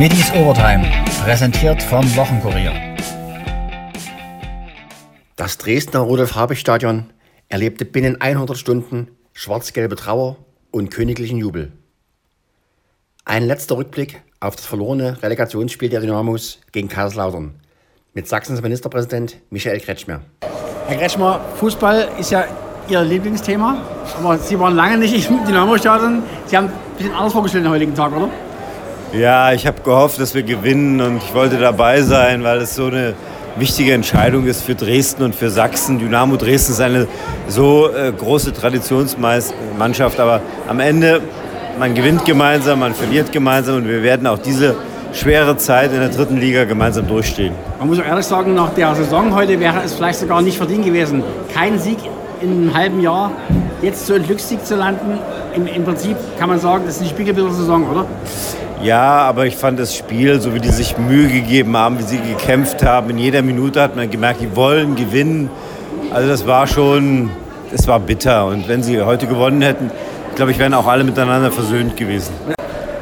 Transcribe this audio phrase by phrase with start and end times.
[0.00, 0.90] Middies Overtime,
[1.22, 2.72] präsentiert vom Wochenkurier.
[5.36, 7.10] Das Dresdner Rudolf-Habich-Stadion
[7.50, 10.38] erlebte binnen 100 Stunden schwarz-gelbe Trauer
[10.70, 11.72] und königlichen Jubel.
[13.26, 17.60] Ein letzter Rückblick auf das verlorene Relegationsspiel der Dynamos gegen Kaiserslautern
[18.14, 20.22] mit Sachsens Ministerpräsident Michael Kretschmer.
[20.86, 22.46] Herr Kretschmer, Fußball ist ja
[22.88, 23.82] Ihr Lieblingsthema,
[24.18, 26.22] aber Sie waren lange nicht im Dynamo-Stadion.
[26.46, 28.30] Sie haben ein bisschen anders vorgestellt den heutigen Tag, oder?
[29.12, 32.86] Ja, ich habe gehofft, dass wir gewinnen und ich wollte dabei sein, weil es so
[32.86, 33.14] eine
[33.56, 35.98] wichtige Entscheidung ist für Dresden und für Sachsen.
[35.98, 37.08] Dynamo Dresden ist eine
[37.48, 41.20] so äh, große Traditionsmannschaft, aber am Ende,
[41.76, 44.76] man gewinnt gemeinsam, man verliert gemeinsam und wir werden auch diese
[45.12, 47.52] schwere Zeit in der dritten Liga gemeinsam durchstehen.
[47.80, 50.84] Man muss auch ehrlich sagen, nach der Saison heute wäre es vielleicht sogar nicht verdient
[50.84, 51.24] gewesen.
[51.52, 51.98] Kein Sieg
[52.40, 53.32] in einem halben Jahr,
[53.82, 55.18] jetzt so ein Glückssieg zu landen,
[55.56, 58.06] im, im Prinzip kann man sagen, das ist ein Spiegelbild der Saison, oder?
[58.82, 62.18] Ja, aber ich fand das Spiel, so wie die sich Mühe gegeben haben, wie sie
[62.18, 65.50] gekämpft haben, in jeder Minute hat man gemerkt, die wollen gewinnen.
[66.14, 67.30] Also das war schon,
[67.72, 68.46] es war bitter.
[68.46, 69.90] Und wenn sie heute gewonnen hätten,
[70.34, 72.32] glaube ich, wären auch alle miteinander versöhnt gewesen.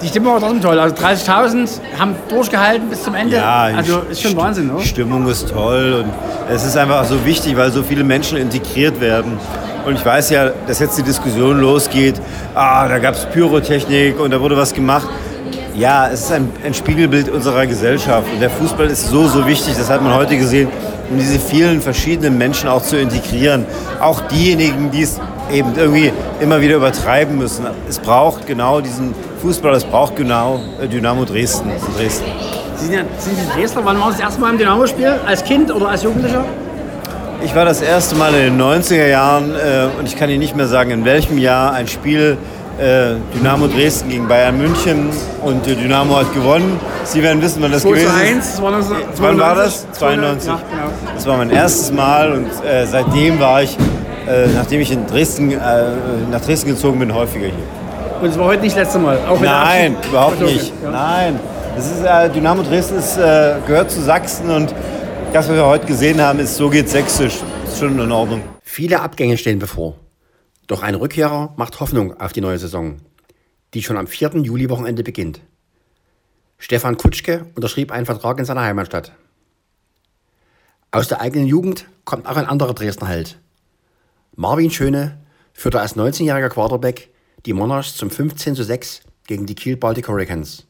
[0.00, 0.78] Die Stimmung war trotzdem toll.
[0.78, 3.36] Also 30.000 haben durchgehalten bis zum Ende.
[3.36, 4.80] Ja, also ist schon Wahnsinn, oder?
[4.80, 9.00] Die Stimmung ist toll und es ist einfach so wichtig, weil so viele Menschen integriert
[9.00, 9.38] werden.
[9.84, 12.20] Und ich weiß ja, dass jetzt die Diskussion losgeht,
[12.54, 15.08] ah, da gab es Pyrotechnik und da wurde was gemacht.
[15.76, 18.28] Ja, es ist ein, ein, Spiegelbild unserer Gesellschaft.
[18.32, 20.68] Und der Fußball ist so, so wichtig, das hat man heute gesehen,
[21.10, 23.66] um diese vielen verschiedenen Menschen auch zu integrieren.
[24.00, 25.20] Auch diejenigen, die es
[25.52, 27.66] eben irgendwie immer wieder übertreiben müssen.
[27.88, 31.72] Es braucht genau diesen Fußball, es braucht genau äh, Dynamo Dresden.
[31.96, 32.26] Dresden.
[32.76, 33.84] Sie sind, ja, sind Sie Dresdner?
[33.84, 35.14] Wann waren Sie das erste Mal im Dynamo-Spiel?
[35.26, 36.44] Als Kind oder als Jugendlicher?
[37.44, 40.56] Ich war das erste Mal in den 90er Jahren äh, und ich kann Ihnen nicht
[40.56, 42.38] mehr sagen, in welchem Jahr ein Spiel
[42.78, 45.10] Dynamo Dresden gegen Bayern München
[45.42, 46.78] und äh, Dynamo hat gewonnen.
[47.04, 48.60] Sie werden wissen, wann das 2 gewesen 1, ist.
[48.60, 48.62] 1,
[49.18, 49.86] wann war das?
[49.92, 50.48] 92.
[50.48, 50.92] Ja, genau.
[51.14, 53.76] Das war mein erstes Mal und äh, seitdem war ich,
[54.26, 55.56] äh, nachdem ich in Dresden, äh,
[56.30, 57.54] nach Dresden gezogen bin, häufiger hier.
[58.20, 59.18] Und es war heute nicht das letzte Mal?
[59.40, 60.72] Nein, überhaupt nicht.
[60.82, 60.90] Ja.
[60.90, 61.40] Nein.
[61.76, 64.74] Das ist, äh, Dynamo Dresden ist, gehört zu Sachsen und
[65.32, 67.40] das, was wir heute gesehen haben, ist so geht sächsisch.
[67.66, 68.42] Ist schon in Ordnung.
[68.62, 69.94] Viele Abgänge stehen bevor.
[70.66, 72.96] Doch ein Rückkehrer macht Hoffnung auf die neue Saison,
[73.74, 74.36] die schon am 4.
[74.36, 75.40] Juli-Wochenende beginnt.
[76.58, 79.12] Stefan Kutschke unterschrieb einen Vertrag in seiner Heimatstadt.
[80.90, 83.38] Aus der eigenen Jugend kommt auch ein anderer Dresdner Held.
[84.36, 85.18] Marvin Schöne
[85.52, 87.10] führte als 19-jähriger Quarterback
[87.44, 90.66] die Monarchs zum 15 zu 6 gegen die Kiel Baltic Hurricanes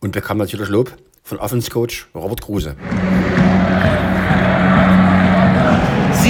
[0.00, 2.76] und bekam natürlich Lob von Offense-Coach Robert Kruse.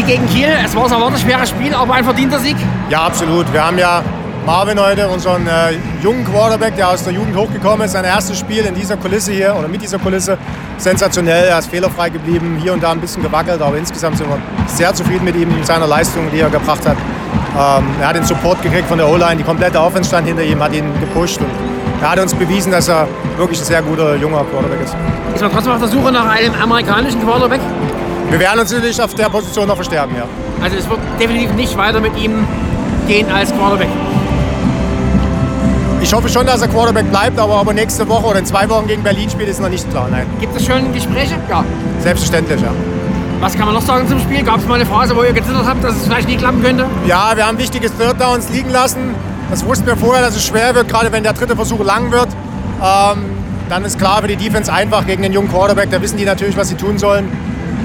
[0.05, 0.49] Sieg gegen Kiel.
[0.65, 2.57] Es war ein schweres Spiel, aber ein verdienter Sieg.
[2.89, 3.51] Ja, absolut.
[3.53, 4.03] Wir haben ja
[4.47, 7.93] Marvin heute, unseren äh, jungen Quarterback, der aus der Jugend hochgekommen ist.
[7.93, 10.39] Sein erstes Spiel in dieser Kulisse hier oder mit dieser Kulisse.
[10.77, 11.47] Sensationell.
[11.47, 14.93] Er ist fehlerfrei geblieben, hier und da ein bisschen gewackelt, aber insgesamt sind wir sehr
[14.95, 16.97] zufrieden mit ihm, und seiner Leistung, die er gebracht hat.
[16.97, 20.63] Ähm, er hat den Support gekriegt von der O-Line, die komplette Offense stand hinter ihm,
[20.63, 21.47] hat ihn gepusht und
[22.03, 23.07] er hat uns bewiesen, dass er
[23.37, 24.95] wirklich ein sehr guter junger Quarterback ist.
[25.35, 27.61] Ist man trotzdem auf der Suche nach einem amerikanischen Quarterback?
[28.31, 30.25] Wir werden uns natürlich auf der Position noch verstärken, ja.
[30.63, 32.47] Also es wird definitiv nicht weiter mit ihm
[33.07, 33.89] gehen als Quarterback.
[36.03, 38.69] Ich hoffe schon, dass er Quarterback bleibt, aber ob er nächste Woche oder in zwei
[38.69, 40.09] Wochen gegen Berlin spielt, ist noch nicht klar.
[40.11, 40.27] Nein.
[40.39, 41.37] Gibt es schon Gespräche?
[41.49, 41.65] Ja.
[42.01, 42.69] Selbstverständlich, ja.
[43.41, 44.43] Was kann man noch sagen zum Spiel?
[44.43, 46.87] Gab es mal eine Phase, wo ihr gezittert habt, dass es vielleicht nicht klappen könnte?
[47.07, 49.15] Ja, wir haben wichtige Third Downs liegen lassen.
[49.51, 52.29] Das wussten wir vorher, dass es schwer wird, gerade wenn der dritte Versuch lang wird.
[52.83, 53.25] Ähm,
[53.69, 55.91] dann ist klar für die Defense einfach gegen den jungen Quarterback.
[55.91, 57.31] Da wissen die natürlich, was sie tun sollen.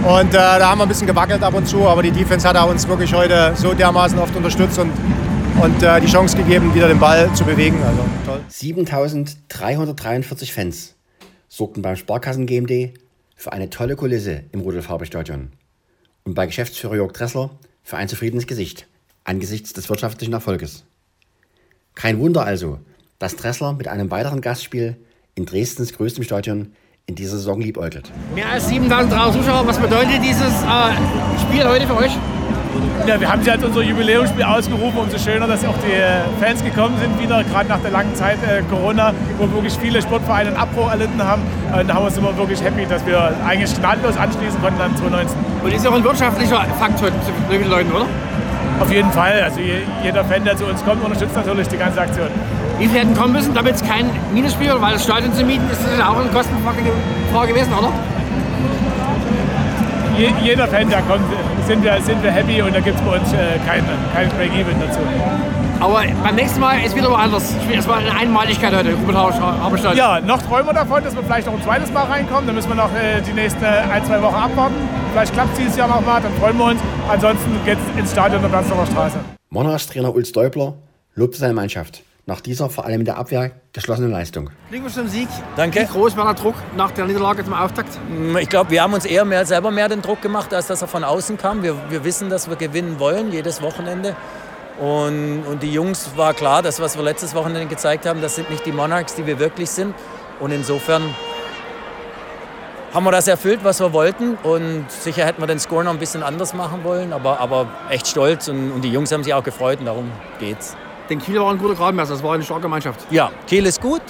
[0.03, 2.55] Und äh, da haben wir ein bisschen gewackelt ab und zu, aber die Defense hat
[2.67, 4.93] uns wirklich heute so dermaßen oft unterstützt und,
[5.61, 7.83] und äh, die Chance gegeben, wieder den Ball zu bewegen.
[7.83, 8.39] Also toll.
[8.47, 10.95] 7343 Fans
[11.49, 12.93] sorgten beim Sparkassen GMD
[13.35, 15.49] für eine tolle Kulisse im Rudolf-Habe-Stadion
[16.23, 17.49] und bei Geschäftsführer Jörg Dressler
[17.83, 18.87] für ein zufriedenes Gesicht
[19.25, 20.85] angesichts des wirtschaftlichen Erfolges.
[21.95, 22.79] Kein Wunder also,
[23.19, 24.95] dass Dressler mit einem weiteren Gastspiel
[25.35, 26.71] in Dresdens größtem Stadion
[27.09, 28.11] in dieser Saison liebäugelt.
[28.35, 32.11] Mehr als 7000 Zuschauer, was bedeutet dieses äh, Spiel heute für euch?
[33.07, 34.99] Ja, wir haben sie als unser Jubiläumsspiel ausgerufen.
[34.99, 38.37] Umso schöner, dass auch die äh, Fans gekommen sind, wieder gerade nach der langen Zeit
[38.43, 41.41] äh, Corona, wo wirklich viele Sportvereine einen Abbruch erlitten haben.
[41.73, 44.95] Und da haben wir sind wir wirklich happy, dass wir eigentlich gnadenlos anschließen konnten an
[44.95, 45.37] 2019.
[45.63, 48.05] Und ist auch ein wirtschaftlicher Fakt heute zu den Leuten, oder?
[48.79, 49.41] Auf jeden Fall.
[49.41, 49.59] Also
[50.03, 52.27] jeder Fan, der zu uns kommt, unterstützt natürlich die ganze Aktion.
[52.79, 54.81] Wie viele hätten kommen müssen, damit es kein Minusspiel wird?
[54.81, 57.91] Weil das Stadion zu mieten ist das auch eine Kostenfrage gewesen, oder?
[60.17, 61.25] Je, jeder Fan, der kommt,
[61.67, 63.83] sind wir, sind wir happy und da gibt es bei uns äh, kein,
[64.13, 64.99] kein Break-Even dazu.
[65.81, 67.53] Aber beim nächsten Mal ist wieder woanders.
[67.73, 69.95] Es war eine Einmaligkeit heute, Rubenhaus, Haberstadt.
[69.95, 72.47] Ja, noch träumen wir davon, dass wir vielleicht noch ein zweites Mal reinkommen.
[72.47, 74.75] Dann müssen wir noch äh, die nächsten ein, zwei Wochen abwarten.
[75.13, 76.81] Vielleicht klappt es dieses Jahr noch mal, dann freuen wir uns.
[77.09, 79.19] Ansonsten geht es ins Stadion der Bernsdorfer Straße.
[79.49, 80.73] Monarchs Trainer Ulf Stäubler
[81.15, 84.49] lobte seine Mannschaft nach dieser vor allem in der Abwehr geschlossenen Leistung.
[84.69, 85.27] Glückwunsch zum Sieg.
[85.57, 85.81] Danke.
[85.81, 87.89] Wie groß war der Druck nach der Niederlage zum Auftakt?
[88.39, 90.87] Ich glaube, wir haben uns eher mehr, selber mehr den Druck gemacht, als dass er
[90.87, 91.63] von außen kam.
[91.63, 94.15] Wir, wir wissen, dass wir gewinnen wollen, jedes Wochenende.
[94.79, 98.49] Und, und die Jungs war klar, das, was wir letztes Wochenende gezeigt haben, das sind
[98.49, 99.93] nicht die Monarchs, die wir wirklich sind.
[100.39, 101.03] Und insofern
[102.93, 104.35] haben wir das erfüllt, was wir wollten.
[104.43, 108.07] Und sicher hätten wir den Score noch ein bisschen anders machen wollen, aber, aber echt
[108.07, 108.47] stolz.
[108.47, 110.77] Und, und die Jungs haben sich auch gefreut und darum geht's.
[111.09, 113.07] Den Kiel war ein guter Gradmesser, das war eine starke Mannschaft.
[113.09, 114.01] Ja, Kiel ist gut.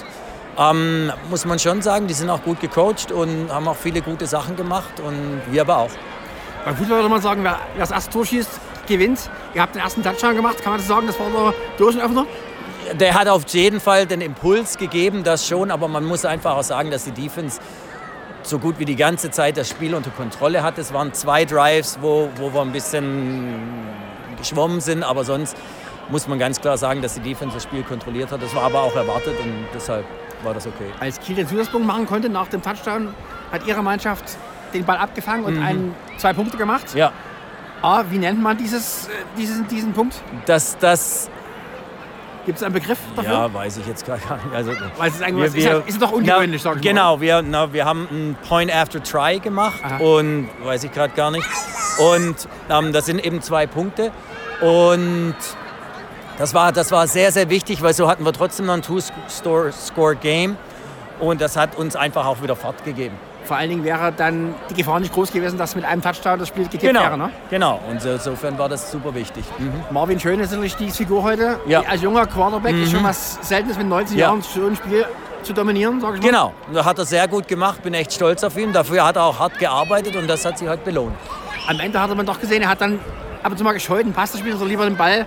[0.58, 4.26] Ähm, muss man schon sagen, die sind auch gut gecoacht und haben auch viele gute
[4.26, 5.90] Sachen gemacht und wir aber auch.
[6.64, 9.30] Beim Fußball würde man sagen, wer das erste Tor schießt, gewinnt.
[9.54, 11.06] Ihr habt den ersten Touchdown gemacht, kann man das sagen?
[11.06, 12.26] Das war der Dosenöffner?
[12.92, 16.62] Der hat auf jeden Fall den Impuls gegeben, das schon, aber man muss einfach auch
[16.62, 17.60] sagen, dass die Defense
[18.42, 20.76] so gut wie die ganze Zeit das Spiel unter Kontrolle hat.
[20.78, 23.54] Es waren zwei Drives, wo, wo wir ein bisschen
[24.36, 25.56] geschwommen sind, aber sonst
[26.10, 28.42] muss man ganz klar sagen, dass die Defense das Spiel kontrolliert hat.
[28.42, 30.04] Das war aber auch erwartet und deshalb
[30.42, 30.90] war das okay.
[30.98, 33.14] Als Kiel den Zusatzpunkt machen konnte nach dem Touchdown,
[33.52, 34.24] hat ihre Mannschaft
[34.74, 36.94] den Ball abgefangen und einen, zwei Punkte gemacht.
[36.94, 37.12] Ja,
[37.82, 40.14] Ah, wie nennt man dieses, äh, diesen, diesen Punkt?
[40.46, 41.30] das, das
[42.46, 43.32] Gibt es einen Begriff dafür?
[43.32, 44.26] ja, weiß ich jetzt gar nicht.
[44.54, 46.90] Also, Weil es ist eigentlich was, ist, ja, ist doch ungewöhnlich, na, sag ich mal.
[46.90, 49.98] Genau, wir, na, wir haben einen Point after Try gemacht Aha.
[49.98, 51.46] und weiß ich gerade gar nicht.
[51.98, 54.10] Und ähm, das sind eben zwei Punkte.
[54.60, 55.34] Und
[56.40, 60.56] das war, das war sehr, sehr wichtig, weil so hatten wir trotzdem noch ein Two-Score-Game.
[61.20, 63.14] Und das hat uns einfach auch wieder Fahrt gegeben.
[63.44, 66.48] Vor allen Dingen wäre dann die Gefahr nicht groß gewesen, dass mit einem Touchdown das
[66.48, 67.18] Spiel gekippt Genau, wäre.
[67.18, 67.30] Ne?
[67.50, 67.78] genau.
[67.90, 69.44] Und so, insofern war das super wichtig.
[69.58, 69.72] Mhm.
[69.90, 71.58] Marvin Schön ist natürlich die Figur heute.
[71.66, 71.82] Ja.
[71.86, 74.28] Als junger Quarterback ist schon was Seltenes mit 19 Ja.
[74.28, 75.04] Jahren so ein Spiel
[75.42, 76.26] zu dominieren, sag ich mal.
[76.28, 78.72] Genau, das hat er sehr gut gemacht, bin echt stolz auf ihn.
[78.72, 81.14] Dafür hat er auch hart gearbeitet und das hat sich halt belohnt.
[81.68, 82.98] Am Ende hat man doch gesehen, er hat dann
[83.42, 85.26] ab und zu mal gescheut, einen Pass zu spielen, sondern lieber den Ball.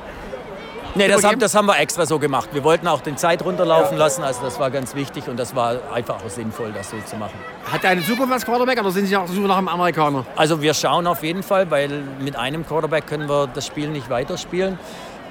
[0.95, 2.49] Nee, das, haben, das haben wir extra so gemacht.
[2.51, 5.77] Wir wollten auch den Zeit runterlaufen lassen, also das war ganz wichtig und das war
[5.91, 7.33] einfach auch sinnvoll, das so zu machen.
[7.71, 10.25] Hat er eine Zukunft als Quarterback oder sind Sie auf der Suche nach einem Amerikaner?
[10.35, 14.09] Also wir schauen auf jeden Fall, weil mit einem Quarterback können wir das Spiel nicht
[14.09, 14.77] weiterspielen.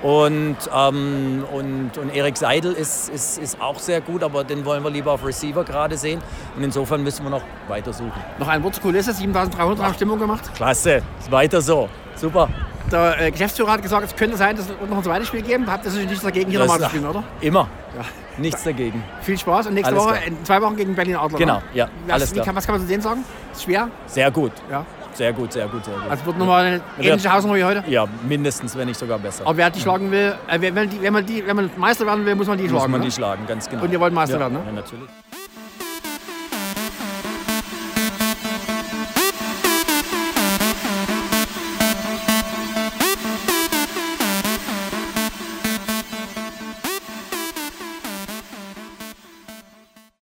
[0.03, 4.83] Und, ähm, und, und Erik Seidel ist, ist, ist auch sehr gut, aber den wollen
[4.83, 6.21] wir lieber auf Receiver gerade sehen.
[6.57, 8.13] Und insofern müssen wir noch weiter suchen.
[8.41, 10.53] Noch ein Wort zur Kulisse, 7300 haben Stimmung gemacht.
[10.57, 11.89] Klasse, weiter so.
[12.17, 12.49] Super.
[12.93, 15.71] Der äh, Geschäftsführer hat gesagt, es könnte sein, dass es noch ein zweites Spiel geben.
[15.71, 17.25] Habt ihr natürlich nichts dagegen, hier nochmal zu spielen, oder?
[17.41, 17.69] Immer.
[18.39, 19.03] Nichts dagegen.
[19.23, 20.27] Viel Spaß und nächste Alles Woche, klar.
[20.27, 21.39] in zwei Wochen gegen Berlin Adler.
[21.39, 22.45] Genau, ja, Was, alles klar.
[22.47, 23.25] kann, was kann man zu denen sagen?
[23.53, 23.89] Ist schwer?
[24.07, 24.53] Sehr gut.
[24.71, 24.87] Ja.
[25.15, 26.11] Sehr gut, sehr gut, sehr gut.
[26.11, 27.85] Also wird nochmal eine ähnliche Hausnummer wie heute.
[27.87, 29.47] Ja, mindestens, wenn nicht sogar besser.
[29.47, 32.25] Aber wer die schlagen will, äh, wenn, die, wenn, man die, wenn man Meister werden
[32.25, 32.93] will, muss man die Muss schlagen.
[32.93, 33.07] man ne?
[33.07, 33.85] die schlagen, ganz genau.
[33.85, 34.61] Und ihr wollt Meister ja, werden, ne?
[34.65, 35.09] Ja, natürlich.